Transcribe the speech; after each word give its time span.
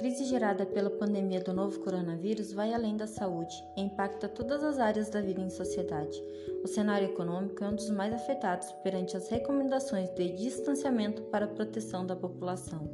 crise 0.00 0.24
gerada 0.24 0.64
pela 0.64 0.88
pandemia 0.88 1.42
do 1.42 1.52
novo 1.52 1.78
coronavírus 1.80 2.54
vai 2.54 2.72
além 2.72 2.96
da 2.96 3.06
saúde 3.06 3.62
e 3.76 3.82
impacta 3.82 4.30
todas 4.30 4.64
as 4.64 4.78
áreas 4.78 5.10
da 5.10 5.20
vida 5.20 5.42
em 5.42 5.50
sociedade. 5.50 6.18
O 6.64 6.66
cenário 6.66 7.08
econômico 7.08 7.62
é 7.62 7.68
um 7.68 7.74
dos 7.74 7.90
mais 7.90 8.14
afetados 8.14 8.72
perante 8.82 9.14
as 9.14 9.28
recomendações 9.28 10.08
de 10.14 10.30
distanciamento 10.30 11.20
para 11.24 11.44
a 11.44 11.48
proteção 11.48 12.06
da 12.06 12.16
população. 12.16 12.88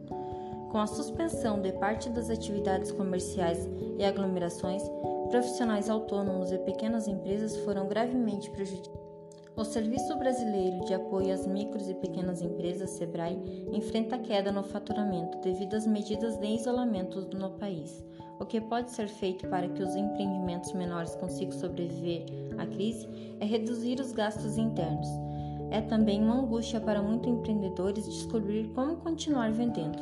Com 0.73 0.79
a 0.79 0.87
suspensão 0.89 1.63
de 1.63 1.71
parte 1.75 2.11
das 2.11 2.29
atividades 2.29 2.91
comerciais 2.91 3.69
e 3.97 4.05
aglomerações, 4.05 4.83
profissionais 5.31 5.89
autônomos 5.89 6.51
e 6.51 6.59
pequenas 6.59 7.07
empresas 7.07 7.57
foram 7.59 7.87
gravemente 7.87 8.51
prejudicados. 8.51 8.96
O 9.57 9.65
Serviço 9.65 10.15
Brasileiro 10.19 10.85
de 10.85 10.93
Apoio 10.93 11.33
às 11.33 11.47
Micros 11.47 11.89
e 11.89 11.95
Pequenas 11.95 12.43
Empresas, 12.43 12.91
SEBRAE, 12.91 13.39
enfrenta 13.73 14.19
queda 14.19 14.53
no 14.53 14.63
faturamento 14.63 15.39
devido 15.39 15.73
às 15.73 15.87
medidas 15.87 16.37
de 16.37 16.47
isolamento 16.47 17.23
no 17.35 17.49
país. 17.53 18.05
O 18.39 18.45
que 18.45 18.61
pode 18.61 18.91
ser 18.91 19.09
feito 19.09 19.49
para 19.49 19.67
que 19.67 19.83
os 19.83 19.97
empreendimentos 19.97 20.75
menores 20.75 21.15
consigam 21.15 21.59
sobreviver 21.59 22.27
à 22.59 22.67
crise 22.67 23.09
é 23.41 23.47
reduzir 23.47 23.99
os 23.99 24.13
gastos 24.13 24.59
internos. 24.59 25.09
É 25.71 25.81
também 25.81 26.23
uma 26.23 26.39
angústia 26.39 26.79
para 26.79 27.01
muitos 27.01 27.33
empreendedores 27.33 28.05
descobrir 28.05 28.69
como 28.75 28.99
continuar 28.99 29.51
vendendo. 29.53 29.99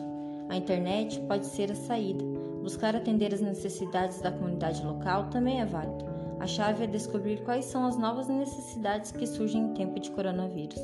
A 0.48 0.56
internet 0.56 1.20
pode 1.28 1.46
ser 1.46 1.70
a 1.70 1.76
saída. 1.76 2.24
Buscar 2.60 2.96
atender 2.96 3.32
as 3.32 3.40
necessidades 3.40 4.20
da 4.20 4.32
comunidade 4.32 4.84
local 4.84 5.30
também 5.30 5.60
é 5.60 5.64
válido. 5.64 6.13
A 6.40 6.46
chave 6.46 6.84
é 6.84 6.86
descobrir 6.86 7.42
quais 7.44 7.64
são 7.64 7.86
as 7.86 7.96
novas 7.96 8.28
necessidades 8.28 9.12
que 9.12 9.26
surgem 9.26 9.62
em 9.62 9.74
tempo 9.74 9.98
de 9.98 10.10
coronavírus. 10.10 10.80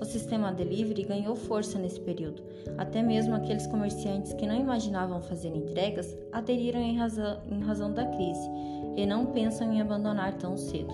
O 0.00 0.04
sistema 0.04 0.52
delivery 0.52 1.04
ganhou 1.04 1.36
força 1.36 1.78
nesse 1.78 2.00
período. 2.00 2.42
Até 2.78 3.02
mesmo 3.02 3.34
aqueles 3.34 3.66
comerciantes 3.66 4.32
que 4.32 4.46
não 4.46 4.54
imaginavam 4.54 5.20
fazer 5.22 5.48
entregas 5.48 6.16
aderiram 6.32 6.80
em 6.80 6.96
razão, 6.96 7.40
em 7.50 7.60
razão 7.60 7.92
da 7.92 8.04
crise 8.06 8.48
e 8.96 9.06
não 9.06 9.26
pensam 9.26 9.72
em 9.72 9.80
abandonar 9.80 10.34
tão 10.34 10.56
cedo. 10.56 10.92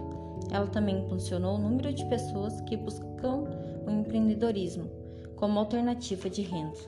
Ela 0.50 0.66
também 0.66 0.98
impulsionou 0.98 1.56
o 1.56 1.60
número 1.60 1.92
de 1.92 2.04
pessoas 2.06 2.60
que 2.62 2.76
buscam 2.76 3.44
o 3.86 3.90
empreendedorismo 3.90 4.90
como 5.36 5.58
alternativa 5.58 6.28
de 6.28 6.42
renda. 6.42 6.78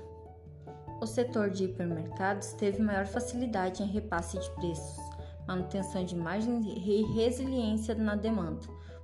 O 1.01 1.07
setor 1.07 1.51
de 1.51 1.65
hipermercados 1.65 2.53
teve 2.53 2.81
maior 2.81 3.07
facilidade 3.07 3.83
em 3.83 3.87
repasse 3.87 4.39
de 4.39 4.51
preços 4.53 5.02
manutenção 5.47 6.05
de 6.05 6.17
margens 6.17 6.67
e 6.67 7.03
resiliência 7.15 7.95
na 7.95 8.15
demanda. 8.15 8.61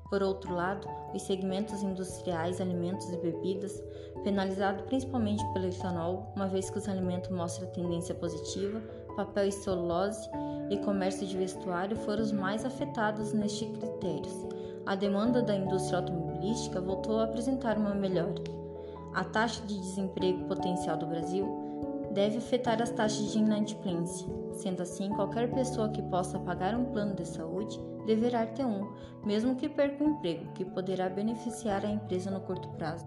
Por 0.08 0.22
outro 0.22 0.54
lado, 0.54 0.88
os 1.14 1.22
segmentos 1.22 1.82
industriais, 1.82 2.60
alimentos 2.60 3.10
e 3.12 3.16
bebidas, 3.18 3.82
penalizado 4.24 4.84
principalmente 4.84 5.44
pelo 5.52 5.66
etanol, 5.66 6.32
uma 6.34 6.46
vez 6.46 6.70
que 6.70 6.78
os 6.78 6.88
alimentos 6.88 7.30
mostram 7.30 7.68
tendência 7.70 8.14
positiva, 8.14 8.80
papel 9.14 9.48
e 9.48 9.52
celulose 9.52 10.28
e 10.70 10.78
comércio 10.78 11.26
de 11.26 11.36
vestuário 11.36 11.96
foram 11.96 12.22
os 12.22 12.32
mais 12.32 12.64
afetados 12.64 13.32
nestes 13.32 13.68
critérios. 13.76 14.46
A 14.86 14.94
demanda 14.94 15.42
da 15.42 15.54
indústria 15.54 15.98
automobilística 15.98 16.80
voltou 16.80 17.20
a 17.20 17.24
apresentar 17.24 17.76
uma 17.76 17.94
melhora. 17.94 18.42
A 19.14 19.24
taxa 19.24 19.62
de 19.66 19.78
desemprego 19.78 20.44
potencial 20.44 20.96
do 20.96 21.06
Brasil 21.06 21.46
deve 22.12 22.38
afetar 22.38 22.80
as 22.80 22.90
taxas 22.90 23.32
de 23.32 23.38
inadimplência. 23.38 24.26
Sendo 24.52 24.82
assim, 24.82 25.10
qualquer 25.10 25.52
pessoa 25.52 25.88
que 25.88 26.02
possa 26.02 26.38
pagar 26.38 26.74
um 26.74 26.86
plano 26.86 27.14
de 27.14 27.26
saúde 27.26 27.80
deverá 28.06 28.46
ter 28.46 28.64
um, 28.64 28.90
mesmo 29.24 29.54
que 29.54 29.68
perca 29.68 30.02
o 30.02 30.08
emprego, 30.08 30.52
que 30.52 30.64
poderá 30.64 31.08
beneficiar 31.08 31.84
a 31.84 31.90
empresa 31.90 32.30
no 32.30 32.40
curto 32.40 32.68
prazo. 32.70 33.06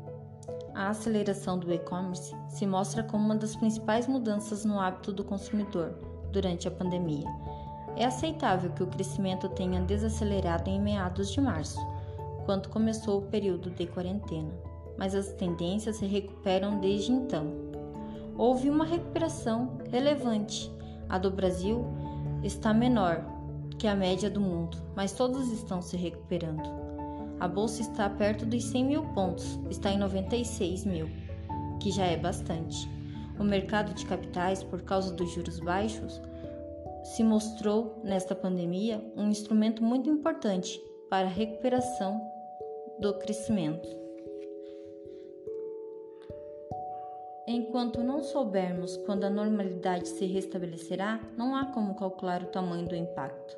A 0.73 0.89
aceleração 0.89 1.57
do 1.57 1.72
e-commerce 1.73 2.33
se 2.47 2.66
mostra 2.66 3.03
como 3.03 3.25
uma 3.25 3.35
das 3.35 3.55
principais 3.55 4.07
mudanças 4.07 4.63
no 4.63 4.79
hábito 4.79 5.11
do 5.11 5.23
consumidor 5.23 5.95
durante 6.31 6.68
a 6.68 6.72
pandemia. 6.72 7.28
É 7.97 8.06
aceitável 8.06 8.72
que 8.72 8.83
o 8.83 8.88
crescimento 8.88 9.50
tenha 9.50 9.81
desacelerado 9.81 10.69
em 10.69 10.79
meados 10.79 11.31
de 11.31 11.41
março, 11.41 11.79
quando 12.45 12.69
começou 12.69 13.19
o 13.19 13.28
período 13.28 13.69
de 13.72 13.85
quarentena, 13.85 14.51
mas 14.97 15.13
as 15.13 15.33
tendências 15.33 15.97
se 15.97 16.06
recuperam 16.06 16.79
desde 16.79 17.12
então 17.12 17.70
houve 18.38 18.69
uma 18.69 18.86
recuperação 18.86 19.78
relevante. 19.90 20.72
A 21.09 21.18
do 21.18 21.31
Brasil 21.31 21.86
está 22.44 22.74
menor 22.74 23.25
que 23.78 23.88
a 23.88 23.96
média 23.96 24.30
do 24.30 24.40
mundo, 24.40 24.78
mas 24.96 25.12
todos 25.12 25.52
estão 25.52 25.81
se 25.81 25.97
recuperando. 25.97 26.69
A 27.40 27.47
bolsa 27.47 27.81
está 27.81 28.08
perto 28.09 28.46
dos 28.46 28.64
100 28.66 28.86
mil 28.86 29.03
pontos, 29.14 29.59
está 29.69 29.92
em 29.92 29.97
96 29.97 30.86
mil, 30.86 31.09
que 31.80 31.92
já 31.92 32.06
é 32.06 32.16
bastante. 32.16 32.88
O 33.40 33.44
mercado 33.44 33.94
de 33.96 34.06
capitais, 34.06 34.62
por 34.63 34.84
causa 34.84 35.12
dos 35.13 35.31
juros 35.31 35.59
baixos, 35.59 36.22
se 37.03 37.24
mostrou 37.24 38.00
nesta 38.03 38.36
pandemia 38.36 39.03
um 39.18 39.30
instrumento 39.30 39.84
muito 39.84 40.09
importante 40.09 40.80
para 41.09 41.28
a 41.28 41.31
recuperação 41.31 42.22
do 43.00 43.13
crescimento. 43.16 43.90
Enquanto 47.53 48.01
não 48.01 48.23
soubermos 48.23 48.95
quando 49.06 49.25
a 49.25 49.29
normalidade 49.29 50.07
se 50.07 50.25
restabelecerá, 50.25 51.19
não 51.38 51.53
há 51.53 51.66
como 51.66 51.95
calcular 51.95 52.41
o 52.41 52.45
tamanho 52.45 52.88
do 52.88 52.95
impacto. 52.95 53.57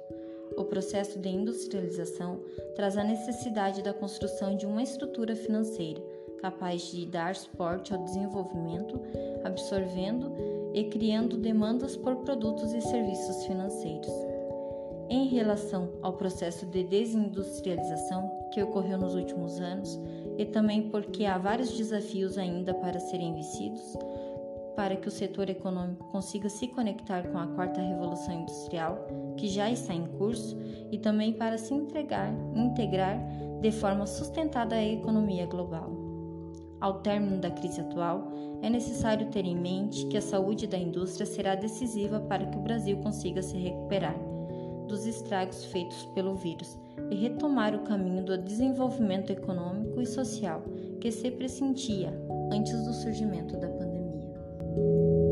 O 0.58 0.64
processo 0.64 1.20
de 1.20 1.30
industrialização 1.30 2.40
traz 2.76 2.98
a 2.98 3.04
necessidade 3.04 3.84
da 3.84 3.94
construção 3.94 4.56
de 4.56 4.66
uma 4.66 4.81
estrutura 4.81 5.36
financeira 5.36 6.02
capaz 6.42 6.92
de 6.92 7.06
dar 7.06 7.36
suporte 7.36 7.94
ao 7.94 8.04
desenvolvimento, 8.04 9.00
absorvendo 9.44 10.34
e 10.74 10.86
criando 10.86 11.38
demandas 11.38 11.96
por 11.96 12.16
produtos 12.16 12.74
e 12.74 12.81
serviços 12.81 13.46
financeiros. 13.46 14.12
Em 15.08 15.28
relação 15.28 15.92
ao 16.02 16.14
processo 16.14 16.66
de 16.66 16.84
desindustrialização 16.84 18.50
que 18.52 18.64
ocorreu 18.64 18.98
nos 18.98 19.14
últimos 19.14 19.60
anos, 19.60 20.00
e 20.38 20.46
também 20.46 20.90
porque 20.90 21.26
há 21.26 21.38
vários 21.38 21.76
desafios 21.78 22.38
ainda 22.38 22.74
para 22.74 23.00
serem 23.00 23.34
vencidos 23.34 23.98
para 24.76 24.96
que 24.96 25.08
o 25.08 25.12
setor 25.12 25.50
econômico 25.50 26.08
consiga 26.08 26.50
se 26.50 26.68
conectar 26.68 27.28
com 27.28 27.38
a 27.38 27.48
quarta 27.48 27.82
revolução 27.82 28.34
industrial, 28.42 29.08
que 29.38 29.48
já 29.48 29.70
está 29.70 29.94
em 29.94 30.06
curso, 30.18 30.58
e 30.92 30.98
também 30.98 31.34
para 31.34 31.58
se 31.58 31.74
entregar, 31.74 32.34
integrar 32.56 33.20
de 33.62 33.72
forma 33.72 34.06
sustentada 34.06 34.76
à 34.76 34.84
economia 34.84 35.46
global. 35.46 35.92
Ao 36.80 37.00
término 37.00 37.40
da 37.40 37.50
crise 37.50 37.80
atual, 37.80 38.32
é 38.62 38.70
necessário 38.70 39.28
ter 39.28 39.46
em 39.46 39.58
mente 39.58 40.06
que 40.08 40.18
a 40.18 40.22
saúde 40.22 40.68
da 40.68 40.78
indústria 40.78 41.26
será 41.26 41.56
decisiva 41.56 42.20
para 42.20 42.46
que 42.46 42.58
o 42.58 42.62
Brasil 42.62 42.98
consiga 42.98 43.42
se 43.42 43.58
recuperar 43.58 44.16
dos 44.84 45.06
estragos 45.06 45.66
feitos 45.66 46.06
pelo 46.14 46.36
vírus 46.36 46.78
e 47.10 47.16
retomar 47.16 47.76
o 47.76 47.84
caminho 47.84 48.24
do 48.24 48.38
desenvolvimento 48.38 49.32
econômico 49.32 50.02
e 50.02 50.06
social 50.06 50.64
que 51.00 51.12
se 51.12 51.32
pressentia 51.32 52.14
antes 52.52 52.86
do 52.86 52.94
surgimento 52.94 53.58
da 53.58 53.68
pandemia. 53.68 55.23